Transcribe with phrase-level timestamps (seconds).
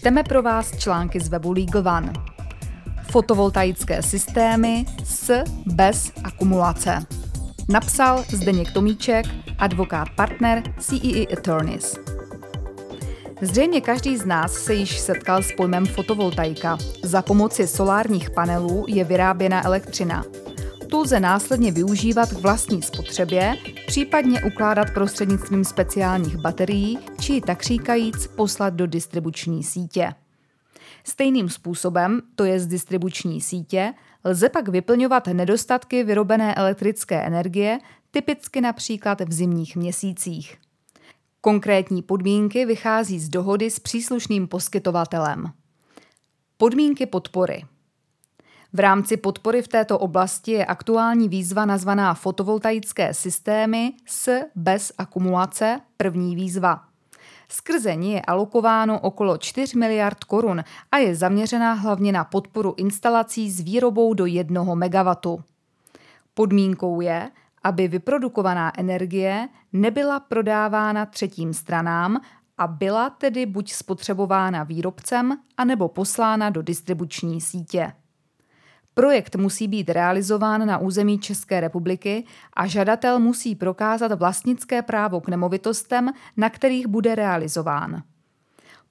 [0.00, 2.12] Čteme pro vás články z webu Legal One.
[3.10, 6.98] Fotovoltaické systémy s bez akumulace.
[7.68, 9.26] Napsal Zdeněk Tomíček,
[9.58, 11.98] advokát partner CEE Attorneys.
[13.40, 16.78] Zřejmě každý z nás se již setkal s pojmem fotovoltaika.
[17.02, 20.24] Za pomoci solárních panelů je vyráběna elektřina.
[20.90, 23.56] Tu lze následně využívat k vlastní spotřebě,
[23.86, 30.14] případně ukládat prostřednictvím speciálních baterií, či tak říkajíc poslat do distribuční sítě.
[31.04, 37.78] Stejným způsobem, to je z distribuční sítě, lze pak vyplňovat nedostatky vyrobené elektrické energie,
[38.10, 40.56] typicky například v zimních měsících.
[41.40, 45.44] Konkrétní podmínky vychází z dohody s příslušným poskytovatelem.
[46.56, 47.64] Podmínky podpory.
[48.72, 55.80] V rámci podpory v této oblasti je aktuální výzva nazvaná fotovoltaické systémy s bez akumulace,
[55.96, 56.84] první výzva.
[57.48, 63.50] Skrze ní je alokováno okolo 4 miliard korun a je zaměřená hlavně na podporu instalací
[63.50, 65.36] s výrobou do 1 MW.
[66.34, 67.30] Podmínkou je,
[67.62, 72.20] aby vyprodukovaná energie nebyla prodávána třetím stranám
[72.58, 77.92] a byla tedy buď spotřebována výrobcem, anebo poslána do distribuční sítě.
[79.00, 85.28] Projekt musí být realizován na území České republiky a žadatel musí prokázat vlastnické právo k
[85.28, 88.02] nemovitostem, na kterých bude realizován.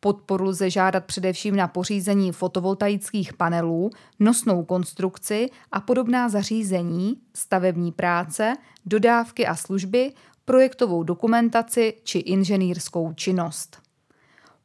[0.00, 8.56] Podporu lze žádat především na pořízení fotovoltaických panelů, nosnou konstrukci a podobná zařízení, stavební práce,
[8.86, 10.12] dodávky a služby,
[10.44, 13.81] projektovou dokumentaci či inženýrskou činnost.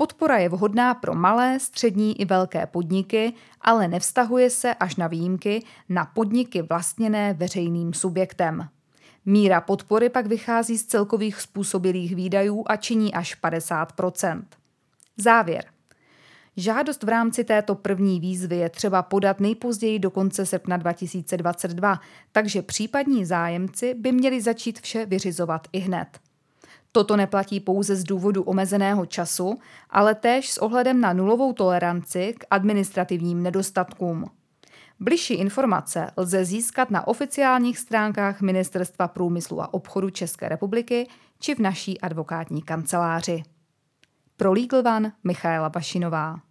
[0.00, 5.64] Podpora je vhodná pro malé, střední i velké podniky, ale nevztahuje se až na výjimky
[5.88, 8.68] na podniky vlastněné veřejným subjektem.
[9.26, 14.42] Míra podpory pak vychází z celkových způsobilých výdajů a činí až 50%
[15.16, 15.64] Závěr.
[16.56, 22.00] Žádost v rámci této první výzvy je třeba podat nejpozději do konce srpna 2022,
[22.32, 26.27] takže případní zájemci by měli začít vše vyřizovat i hned.
[26.92, 29.58] Toto neplatí pouze z důvodu omezeného času,
[29.90, 34.30] ale též s ohledem na nulovou toleranci k administrativním nedostatkům.
[35.00, 41.08] Bližší informace lze získat na oficiálních stránkách Ministerstva průmyslu a obchodu České republiky
[41.40, 43.42] či v naší advokátní kanceláři.
[44.36, 46.47] Pro Legal One Michaela Bašinová.